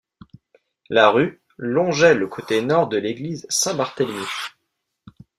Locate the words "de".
2.89-2.97